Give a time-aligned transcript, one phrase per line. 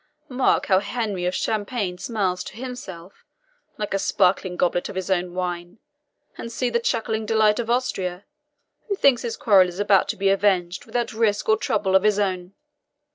[0.29, 3.23] Mark how Henry of Champagne smiles to himself,
[3.77, 5.77] like a sparkling goblet of his own wine;
[6.39, 8.25] and see the chuckling delight of Austria,
[8.87, 12.17] who thinks his quarrel is about to be avenged without risk or trouble of his
[12.17, 12.55] own.